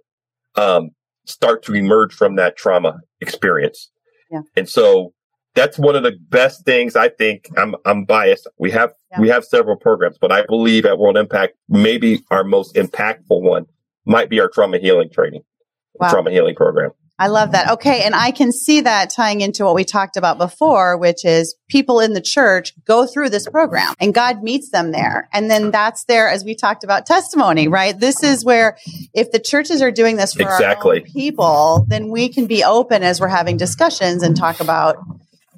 [0.56, 0.90] um,
[1.26, 3.90] start to emerge from that trauma experience.
[4.30, 4.42] Yeah.
[4.56, 5.12] And so
[5.54, 7.48] that's one of the best things I think.
[7.56, 8.48] I'm I'm biased.
[8.58, 9.20] We have yeah.
[9.20, 13.66] we have several programs, but I believe at World Impact, maybe our most impactful one
[14.04, 15.42] might be our trauma healing training,
[15.94, 16.10] wow.
[16.10, 16.90] trauma healing program.
[17.16, 17.70] I love that.
[17.70, 18.02] Okay.
[18.02, 22.00] And I can see that tying into what we talked about before, which is people
[22.00, 25.28] in the church go through this program and God meets them there.
[25.32, 27.96] And then that's there, as we talked about testimony, right?
[27.96, 28.78] This is where
[29.14, 31.02] if the churches are doing this for exactly.
[31.02, 34.96] our people, then we can be open as we're having discussions and talk about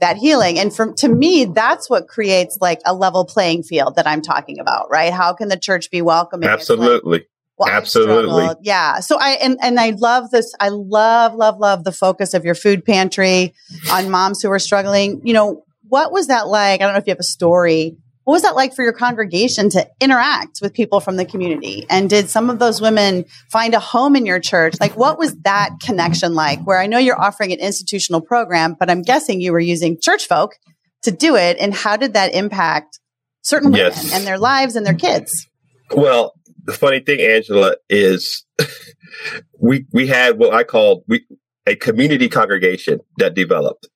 [0.00, 0.58] that healing.
[0.58, 4.58] And from to me, that's what creates like a level playing field that I'm talking
[4.58, 5.12] about, right?
[5.12, 6.48] How can the church be welcoming?
[6.48, 7.18] Absolutely.
[7.18, 7.28] Like,
[7.58, 8.48] well, Absolutely.
[8.60, 9.00] Yeah.
[9.00, 10.54] So I and and I love this.
[10.60, 13.54] I love love love the focus of your food pantry
[13.90, 15.22] on moms who are struggling.
[15.24, 16.80] You know, what was that like?
[16.80, 19.70] I don't know if you have a story what was that like for your congregation
[19.70, 21.86] to interact with people from the community?
[21.88, 24.74] And did some of those women find a home in your church?
[24.80, 26.60] Like, what was that connection like?
[26.66, 30.26] Where I know you're offering an institutional program, but I'm guessing you were using church
[30.26, 30.56] folk
[31.04, 31.56] to do it.
[31.60, 32.98] And how did that impact
[33.42, 34.12] certain women yes.
[34.12, 35.46] and their lives and their kids?
[35.92, 36.32] Well,
[36.64, 38.44] the funny thing, Angela, is
[39.60, 41.24] we we had what I called we
[41.64, 43.88] a community congregation that developed.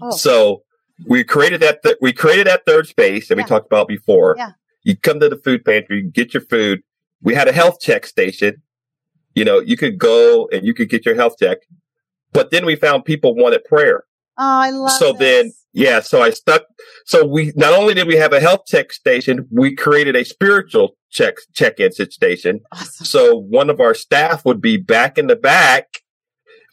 [0.00, 0.10] Oh.
[0.10, 0.63] So
[1.06, 3.44] we created that th- we created that third space that yeah.
[3.44, 4.34] we talked about before.
[4.38, 4.52] Yeah.
[4.82, 6.82] You come to the food pantry, you get your food.
[7.22, 8.62] We had a health check station.
[9.34, 11.58] You know, you could go and you could get your health check.
[12.32, 14.04] But then we found people wanted prayer.
[14.36, 15.18] Oh, I love So this.
[15.18, 16.62] then yeah, so I stuck
[17.04, 20.96] so we not only did we have a health check station, we created a spiritual
[21.10, 22.60] check check-in station.
[22.72, 23.06] Awesome.
[23.06, 26.02] So one of our staff would be back in the back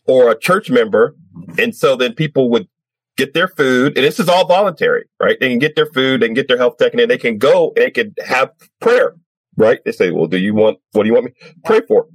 [0.06, 1.16] or a church member.
[1.58, 2.68] And so then people would
[3.18, 5.38] get their food and this is all voluntary, right?
[5.40, 7.74] They can get their food, they can get their health check and they can go
[7.76, 9.16] and they can have prayer,
[9.58, 9.80] right?
[9.86, 11.34] They say, well, do you want, what do you want me
[11.66, 12.08] pray for?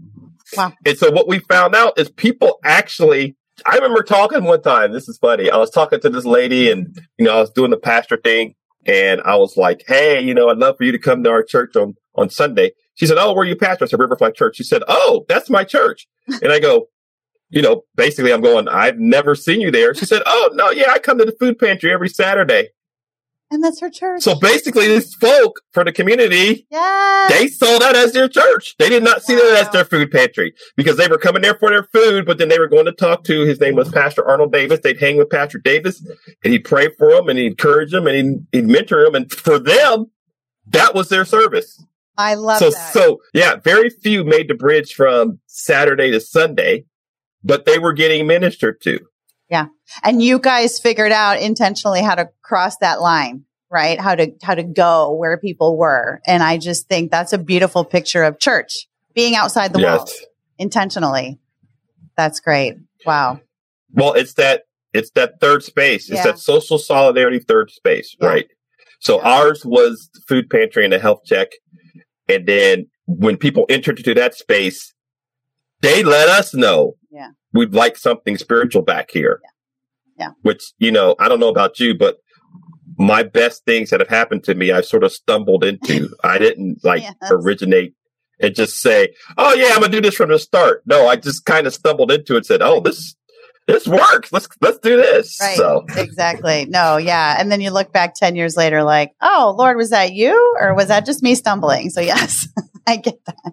[0.56, 0.72] Wow.
[0.84, 5.08] And so what we found out is people actually, I remember talking one time, this
[5.08, 5.50] is funny.
[5.50, 8.54] I was talking to this lady and, you know, I was doing the pastor thing
[8.86, 11.42] and I was like, Hey, you know, I'd love for you to come to our
[11.42, 12.72] church on, on Sunday.
[12.94, 13.84] She said, Oh, where are you pastor?
[13.84, 14.56] I said, Riverfront Church.
[14.56, 16.06] She said, Oh, that's my church.
[16.42, 16.86] and I go,
[17.48, 19.94] you know, basically I'm going, I've never seen you there.
[19.94, 22.70] She said, Oh, no, yeah, I come to the food pantry every Saturday.
[23.48, 24.22] And that's her church.
[24.22, 27.28] So basically these folk for the community, yeah.
[27.30, 28.74] they saw that as their church.
[28.76, 31.70] They did not see that as their food pantry because they were coming there for
[31.70, 34.50] their food, but then they were going to talk to, his name was Pastor Arnold
[34.50, 34.80] Davis.
[34.82, 36.04] They'd hang with Pastor Davis
[36.42, 39.14] and he'd pray for them and he'd encourage them and he'd, he'd mentor them.
[39.14, 40.10] And for them,
[40.66, 41.80] that was their service.
[42.18, 42.92] I love so, that.
[42.92, 46.84] so yeah, very few made the bridge from Saturday to Sunday,
[47.46, 49.00] but they were getting ministered to.
[49.48, 49.66] Yeah.
[50.02, 54.00] And you guys figured out intentionally how to cross that line, right?
[54.00, 56.20] How to, how to go where people were.
[56.26, 59.98] And I just think that's a beautiful picture of church being outside the Yes.
[59.98, 60.20] walls
[60.58, 61.38] intentionally.
[62.16, 62.74] That's great.
[63.04, 63.40] Wow.
[63.92, 66.08] Well, it's that it's that third space.
[66.08, 66.32] It's Yeah.
[66.32, 68.28] that social solidarity third space, Yeah.
[68.28, 68.46] right?
[68.98, 71.48] So ours was the food pantry and a health check.
[72.28, 74.94] And then when people entered into that space,
[75.82, 77.30] they let us know Yeah.
[77.52, 79.40] we'd like something spiritual back here.
[80.18, 80.30] Yeah.
[80.42, 82.16] Which, you know, I don't know about you, but
[82.98, 86.08] my best things that have happened to me, I've sort of stumbled into.
[86.24, 87.14] I didn't like Yes.
[87.30, 87.94] originate
[88.40, 91.44] and just say, "Oh yeah, I'm gonna do this from the start." No, I just
[91.44, 92.38] kind of stumbled into it.
[92.38, 93.14] and Said, "Oh, this
[93.66, 94.32] this works.
[94.32, 95.56] Let's let's do this." Right.
[95.56, 96.64] So Exactly.
[96.66, 97.36] No, yeah.
[97.38, 100.74] And then you look back 10 years later, like, oh, Lord, was that you or
[100.74, 101.90] was that just me stumbling?
[101.90, 102.48] So, yes,
[102.86, 103.52] I get that.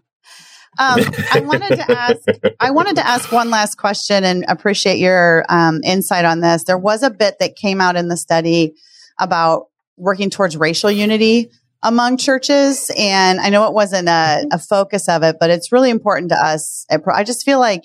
[0.79, 0.99] Um,
[1.31, 2.19] I wanted to ask,
[2.59, 6.63] I wanted to ask one last question and appreciate your um, insight on this.
[6.63, 8.73] There was a bit that came out in the study
[9.19, 11.49] about working towards racial unity
[11.83, 12.89] among churches.
[12.97, 16.35] And I know it wasn't a, a focus of it, but it's really important to
[16.35, 16.85] us.
[16.89, 17.83] I I just feel like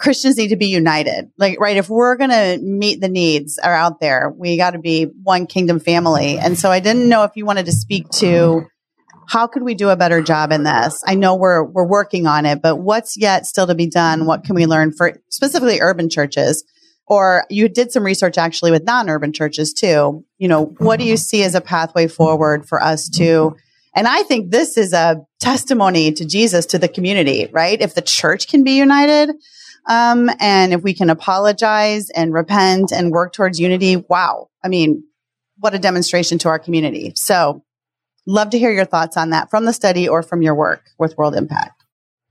[0.00, 1.30] Christians need to be united.
[1.36, 4.78] Like, right, if we're going to meet the needs are out there, we got to
[4.78, 6.38] be one kingdom family.
[6.38, 8.66] And so I didn't know if you wanted to speak to
[9.30, 11.00] how could we do a better job in this?
[11.06, 14.26] I know we're we're working on it, but what's yet still to be done?
[14.26, 16.64] What can we learn for specifically urban churches?
[17.06, 20.24] Or you did some research actually with non-urban churches too.
[20.38, 23.56] You know, what do you see as a pathway forward for us to
[23.94, 27.80] and I think this is a testimony to Jesus to the community, right?
[27.80, 29.30] If the church can be united,
[29.88, 34.48] um, and if we can apologize and repent and work towards unity, wow.
[34.62, 35.04] I mean,
[35.58, 37.12] what a demonstration to our community.
[37.14, 37.64] So
[38.26, 41.16] love to hear your thoughts on that from the study or from your work with
[41.18, 41.82] World Impact.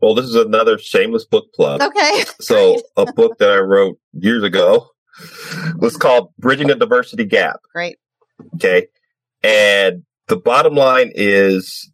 [0.02, 1.82] well, this is another shameless book plug.
[1.82, 2.24] Okay.
[2.40, 4.88] So a book that I wrote years ago
[5.78, 7.60] was called Bridging the Diversity Gap.
[7.74, 7.98] Great.
[8.56, 8.88] Okay.
[9.44, 11.92] And the bottom line is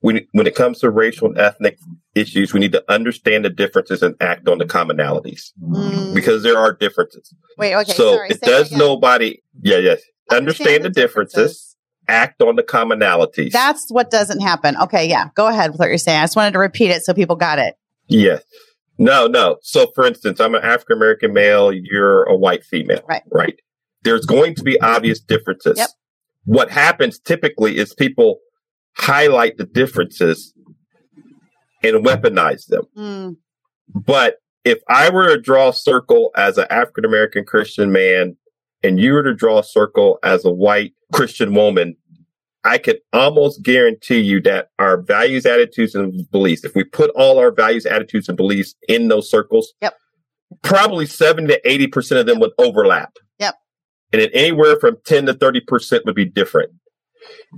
[0.00, 1.78] when, when it comes to racial and ethnic
[2.14, 6.56] issues, we need to understand the differences and act on the commonalities Mm, because there
[6.58, 7.34] are differences.
[7.58, 7.92] wait, okay.
[7.92, 8.78] so sorry, it does again.
[8.78, 10.00] nobody, yeah, yes.
[10.30, 11.75] Understand, the, differences,
[12.08, 13.52] act on the commonalities.
[13.52, 14.76] That's what doesn't happen.
[14.76, 15.08] Okay.
[15.08, 15.28] Yeah.
[15.34, 16.20] Go ahead with what you're saying.
[16.20, 17.74] I just wanted to repeat it so people got it.
[18.08, 18.42] Yes.
[18.98, 19.56] No, no.
[19.62, 23.02] So for instance, I'm an African American male, you're a white female.
[23.08, 23.22] Right.
[23.30, 23.60] Right.
[24.02, 25.78] There's going to be obvious differences.
[25.78, 25.88] Yep.
[26.44, 28.38] What happens typically is people
[28.96, 30.54] highlight the differences
[31.82, 32.84] and weaponize them.
[32.96, 33.36] Mm,
[33.94, 38.36] But if I were to draw a circle as an African American Christian man
[38.82, 41.96] and you were to draw a circle as a white Christian woman,
[42.64, 47.38] I could almost guarantee you that our values, attitudes, and beliefs, if we put all
[47.38, 49.94] our values, attitudes, and beliefs in those circles, Yep.
[50.62, 53.12] probably 70 to 80% of them would overlap.
[53.38, 53.54] Yep.
[54.12, 56.72] And then anywhere from 10 to 30% would be different.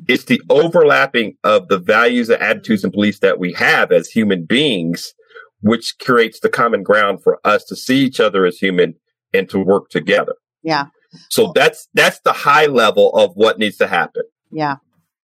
[0.08, 4.44] It's the overlapping of the values, the attitudes, and beliefs that we have as human
[4.44, 5.14] beings,
[5.61, 8.94] which creates the common ground for us to see each other as human
[9.34, 10.34] and to work together.
[10.62, 10.86] yeah.
[11.30, 14.22] So that's that's the high level of what needs to happen.
[14.50, 14.76] Yeah.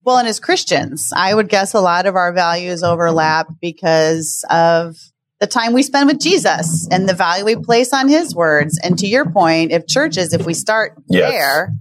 [0.05, 4.97] Well, and as Christians, I would guess a lot of our values overlap because of
[5.39, 8.81] the time we spend with Jesus and the value we place on his words.
[8.83, 11.31] And to your point, if churches, if we start Yes.
[11.31, 11.73] there,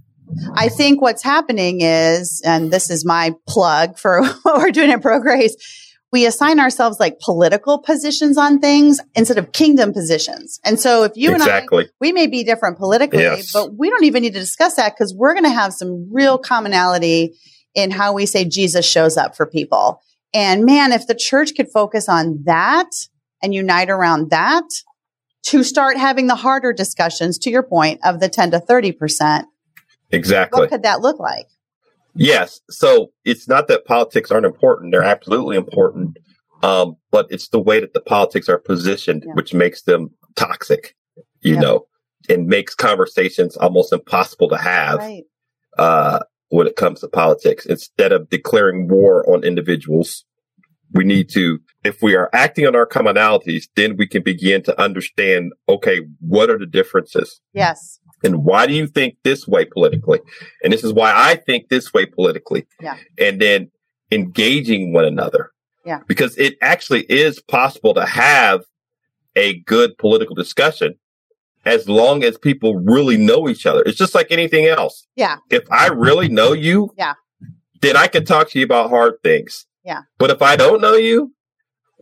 [0.56, 5.02] I think what's happening is, and this is my plug for what we're doing at
[5.02, 5.56] Pro Grace,
[6.12, 10.60] we assign ourselves like political positions on things instead of kingdom positions.
[10.66, 11.66] And so if you and I
[12.00, 13.52] we may be different politically, Yes.
[13.54, 16.38] but we don't even need to discuss that because we're going to have some real
[16.38, 17.34] commonality
[17.74, 20.02] in how we say Jesus shows up for people.
[20.34, 22.90] And man, if the church could focus on that
[23.42, 24.66] and unite around that
[25.44, 29.46] to start having the harder discussions, to your point, of the 10 to 30%,
[30.12, 30.60] exactly.
[30.60, 31.48] What could that look like?
[32.16, 32.60] Yes.
[32.70, 34.92] So it's not that politics aren't important.
[34.92, 36.18] They're absolutely important.
[36.64, 39.34] Um, but it's the way that the politics are positioned, yeah.
[39.34, 40.96] which makes them toxic,
[41.42, 41.62] you yep.
[41.62, 41.88] know,
[42.30, 45.00] and makes conversations almost impossible to have.
[45.00, 45.24] Right.
[45.78, 50.26] Uh, when it comes to politics, instead of declaring war on individuals,
[50.94, 54.80] we need to, if we are acting on our commonalities, then we can begin to
[54.80, 57.40] understand, okay, what are the differences?
[57.54, 58.00] Yes.
[58.24, 60.20] And why do you think this way politically?
[60.64, 62.68] And this is why I think this way politically.
[62.80, 62.98] Yeah.
[63.18, 63.72] And then
[64.12, 65.52] engaging one another.
[65.86, 66.02] Yeah.
[66.08, 68.62] Because it actually is possible to have
[69.36, 70.96] a good political discussion
[71.66, 73.82] as long as people really know each other.
[73.86, 75.08] It's just like anything else.
[75.16, 75.38] Yeah.
[75.50, 77.14] If I really know you, yeah.
[77.82, 79.66] then I can talk to you about hard things.
[79.84, 80.02] Yeah.
[80.18, 81.34] But if I don't know you,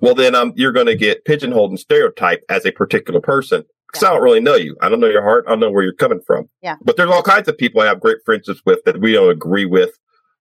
[0.01, 4.03] well, then um, you're going to get pigeonholed and stereotyped as a particular person because
[4.03, 4.09] yeah.
[4.09, 4.75] I don't really know you.
[4.81, 5.45] I don't know your heart.
[5.47, 6.49] I don't know where you're coming from.
[6.61, 6.75] Yeah.
[6.83, 9.65] But there's all kinds of people I have great friendships with that we don't agree
[9.65, 9.91] with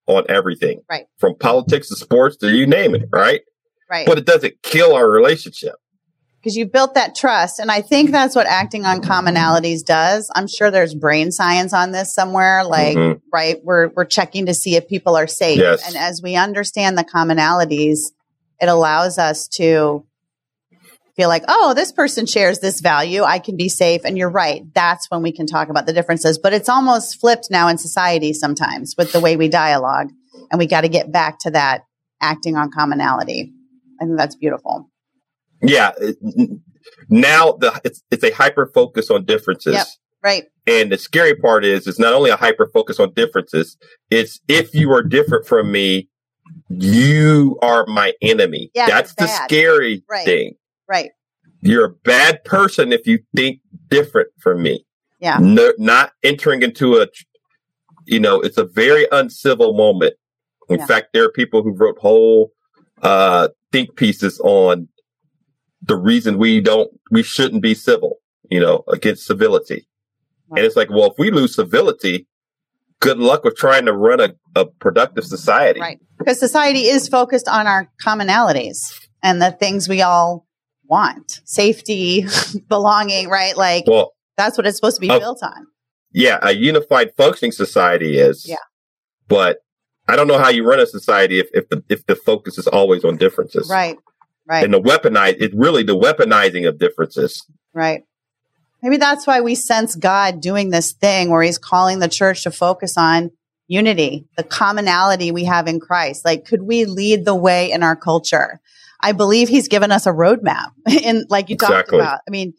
[0.06, 0.82] on everything.
[0.90, 1.06] Right.
[1.18, 3.08] From politics to sports to you name it.
[3.10, 3.42] Right.
[3.90, 4.06] Right.
[4.06, 5.76] But it doesn't kill our relationship.
[6.40, 7.58] Because you built that trust.
[7.58, 10.30] And I think that's what acting on commonalities does.
[10.36, 12.64] I'm sure there's brain science on this somewhere.
[12.64, 13.18] Like, mm-hmm.
[13.32, 13.56] right.
[13.64, 15.58] We're, we're checking to see if people are safe.
[15.58, 15.86] Yes.
[15.86, 17.98] And as we understand the commonalities,
[18.60, 20.04] it allows us to
[21.18, 23.24] feel like, oh, this person shares this value.
[23.24, 24.02] I can be safe.
[24.04, 24.62] And you're right.
[24.72, 26.38] That's when we can talk about the differences.
[26.38, 30.10] But it's almost flipped now in society sometimes with the way we dialogue.
[30.52, 31.82] And we got to get back to that
[32.20, 33.52] acting on commonality.
[34.00, 34.88] I think that's beautiful.
[35.60, 35.90] Yeah.
[37.08, 39.74] Now the it's, it's a hyper focus on differences.
[39.74, 39.86] Yep,
[40.22, 40.44] right.
[40.68, 43.76] And the scary part is it's not only a hyper focus on differences,
[44.08, 46.08] it's if you are different from me,
[46.68, 48.70] you are my enemy.
[48.72, 50.24] Yeah, That's the scary right.
[50.24, 50.54] thing.
[50.88, 51.10] Right.
[51.60, 54.84] You're a bad person if you think different from me.
[55.20, 55.38] Yeah.
[55.40, 57.08] No, not entering into a,
[58.06, 60.14] you know, it's a very uncivil moment.
[60.68, 60.86] In yeah.
[60.86, 62.52] fact, there are people who wrote whole
[63.02, 64.88] uh, think pieces on
[65.82, 68.16] the reason we don't, we shouldn't be civil,
[68.50, 69.88] you know, against civility.
[70.50, 72.26] And it's like, well, if we lose civility,
[73.00, 75.80] good luck with trying to run a, a productive society.
[75.80, 75.98] Right.
[76.18, 80.46] Because society is focused on our commonalities and the things we all
[80.88, 82.26] want safety,
[82.68, 83.56] belonging, right?
[83.56, 85.66] Like, well, that's what it's supposed to be uh, built on.
[86.12, 88.48] Yeah, a unified functioning society is.
[88.48, 88.56] Yeah.
[89.28, 89.58] But
[90.08, 92.66] I don't know how you run a society if, if the if the focus is
[92.66, 93.68] always on differences.
[93.70, 93.98] Right.
[94.46, 94.64] Right.
[94.64, 97.44] And the weaponize it's really the weaponizing of differences.
[97.74, 98.04] Right.
[98.82, 102.50] Maybe that's why we sense God doing this thing where he's calling the church to
[102.50, 103.32] focus on
[103.66, 106.24] unity, the commonality we have in Christ.
[106.24, 108.60] Like, could we lead the way in our culture?
[109.00, 110.72] I believe he's given us a roadmap
[111.04, 111.76] and like you exactly.
[111.76, 112.20] talked about.
[112.26, 112.54] I mean,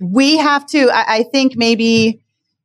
[0.00, 2.22] we have to, I, I think maybe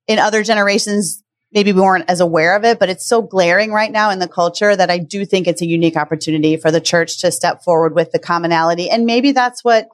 [0.07, 3.91] in other generations, maybe we weren't as aware of it, but it's so glaring right
[3.91, 7.19] now in the culture that I do think it's a unique opportunity for the church
[7.21, 8.89] to step forward with the commonality.
[8.89, 9.87] And maybe that's what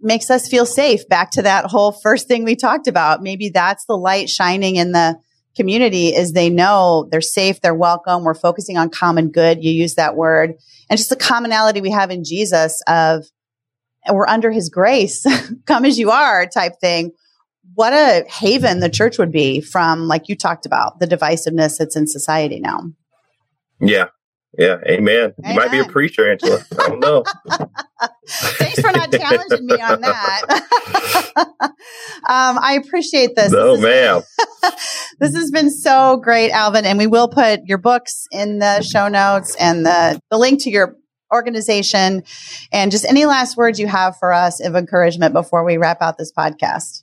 [0.00, 1.08] makes us feel safe.
[1.08, 3.22] Back to that whole first thing we talked about.
[3.22, 5.18] Maybe that's the light shining in the
[5.56, 8.24] community is they know they're safe, they're welcome.
[8.24, 9.62] We're focusing on common good.
[9.62, 10.54] You use that word
[10.88, 13.26] and just the commonality we have in Jesus of
[14.10, 15.24] we're under his grace,
[15.66, 17.12] come as you are type thing.
[17.74, 21.96] What a haven the church would be from, like you talked about, the divisiveness that's
[21.96, 22.82] in society now.
[23.80, 24.06] Yeah.
[24.58, 24.76] Yeah.
[24.86, 25.32] Amen.
[25.38, 25.54] amen.
[25.54, 26.64] You might be a preacher, Angela.
[26.78, 27.24] I don't know.
[28.28, 30.42] Thanks for not challenging me on that.
[31.70, 33.50] um, I appreciate this.
[33.50, 34.22] No, this ma'am.
[35.20, 36.84] this has been so great, Alvin.
[36.84, 40.70] And we will put your books in the show notes and the, the link to
[40.70, 40.96] your
[41.32, 42.22] organization
[42.72, 46.18] and just any last words you have for us of encouragement before we wrap out
[46.18, 47.02] this podcast.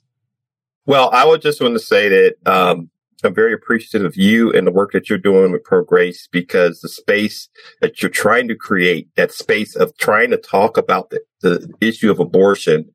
[0.86, 2.90] Well, I would just want to say that um,
[3.24, 6.80] I'm very appreciative of you and the work that you're doing with Pro Grace because
[6.80, 7.48] the space
[7.80, 12.10] that you're trying to create, that space of trying to talk about the, the issue
[12.10, 12.90] of abortion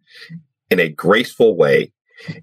[0.69, 1.91] in a graceful way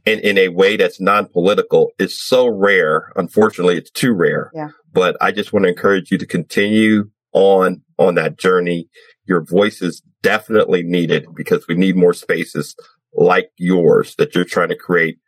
[0.07, 3.13] and in a way that's non-political is so rare.
[3.17, 4.51] Unfortunately, it's too rare.
[4.55, 4.69] Yeah.
[4.93, 8.89] But I just want to encourage you to continue on on that journey.
[9.27, 12.77] Your voice is definitely needed because we need more spaces
[13.15, 15.19] like yours that you're trying to create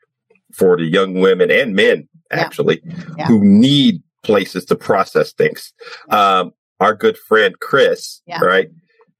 [0.52, 2.94] for the young women and men actually yeah.
[3.18, 3.26] Yeah.
[3.26, 5.72] who need places to process things.
[6.10, 8.40] Um, our good friend Chris, yeah.
[8.40, 8.68] right?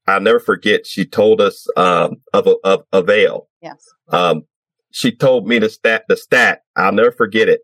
[0.07, 0.85] I'll never forget.
[0.85, 3.47] She told us um, of a of Avail.
[3.61, 3.83] Yes.
[4.09, 4.43] Um,
[4.91, 6.05] she told me the stat.
[6.07, 6.61] The stat.
[6.75, 7.61] I'll never forget it.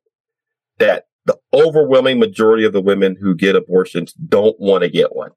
[0.80, 5.32] That the overwhelming majority of the women who get abortions don't want to get one.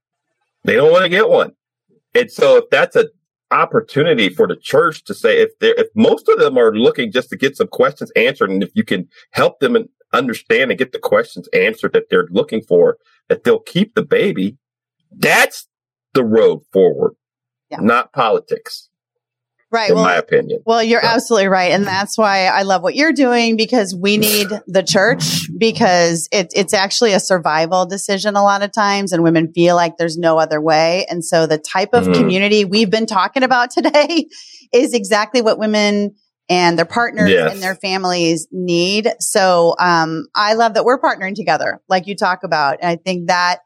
[0.65, 1.53] They don't want to get one.
[2.15, 3.09] And so if that's an
[3.55, 7.31] opportunity for the church to say, if they if most of them are looking just
[7.31, 10.93] to get some questions answered, and if you can help them and understand and get
[10.93, 12.99] the questions answered that they're looking for,
[13.29, 14.57] that they'll keep the baby,
[15.17, 15.67] that's
[16.15, 17.15] the road forward,
[17.71, 17.79] yeah.
[17.81, 18.89] not politics.
[19.71, 19.91] Right.
[19.91, 20.61] In well, my opinion.
[20.65, 21.09] Well, you're so.
[21.09, 21.73] absolutely right.
[21.73, 26.53] And that's why I love what you're doing because we need the church because it,
[26.55, 30.39] it's actually a survival decision a lot of times and women feel like there's no
[30.39, 31.07] other way.
[31.09, 32.21] And so the type of mm-hmm.
[32.21, 34.27] community we've been talking about today
[34.73, 36.15] is exactly what women
[36.49, 37.53] and their partners yes.
[37.53, 39.11] and their families need.
[39.19, 42.79] So, um, I love that we're partnering together, like you talk about.
[42.83, 43.61] And I think that,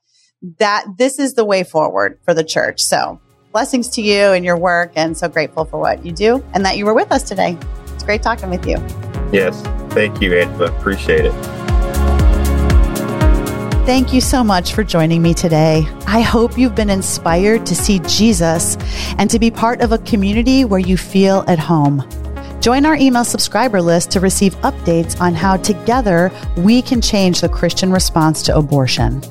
[0.58, 2.80] that this is the way forward for the church.
[2.80, 3.20] So
[3.52, 6.76] blessings to you and your work and so grateful for what you do and that
[6.76, 7.56] you were with us today.
[7.94, 8.76] It's great talking with you.
[9.32, 9.60] Yes.
[9.92, 10.66] Thank you, Angela.
[10.76, 11.32] Appreciate it.
[13.88, 15.88] Thank you so much for joining me today.
[16.06, 18.76] I hope you've been inspired to see Jesus
[19.16, 22.06] and to be part of a community where you feel at home.
[22.60, 27.48] Join our email subscriber list to receive updates on how together we can change the
[27.48, 29.22] Christian response to abortion.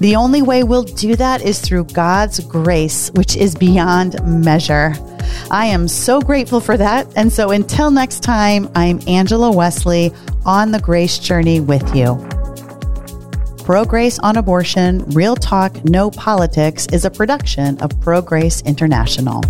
[0.00, 4.94] The only way we'll do that is through God's grace, which is beyond measure.
[5.50, 7.06] I am so grateful for that.
[7.16, 10.12] And so until next time, I'm Angela Wesley
[10.46, 12.16] on the grace journey with you.
[13.62, 19.42] Pro Grace on Abortion, Real Talk, No Politics is a production of Pro Grace International.